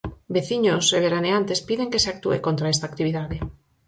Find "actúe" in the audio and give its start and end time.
2.13-2.37